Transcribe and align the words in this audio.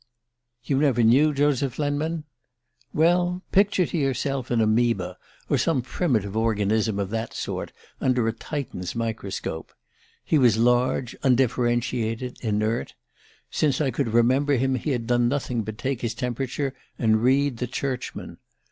"You 0.63 0.79
never 0.79 1.03
knew 1.03 1.31
Joseph 1.31 1.77
Lenman? 1.77 2.23
Well, 2.91 3.43
picture 3.51 3.85
to 3.85 3.97
yourself 3.99 4.49
an 4.49 4.59
amoeba 4.59 5.19
or 5.47 5.59
some 5.59 5.83
primitive 5.83 6.35
organism 6.35 6.97
of 6.97 7.11
that 7.11 7.35
sort, 7.35 7.71
under 8.01 8.27
a 8.27 8.33
Titan's 8.33 8.95
microscope. 8.95 9.71
He 10.25 10.39
was 10.39 10.57
large, 10.57 11.15
undifferentiated, 11.21 12.39
inert 12.43 12.95
since 13.51 13.79
I 13.79 13.91
could 13.91 14.07
remember 14.09 14.55
him 14.57 14.73
he 14.73 14.89
had 14.89 15.05
done 15.05 15.27
nothing 15.27 15.61
but 15.61 15.77
take 15.77 16.01
his 16.01 16.15
temperature 16.15 16.73
and 16.97 17.21
read 17.21 17.57
the 17.57 17.67
Churchman. 17.67 18.39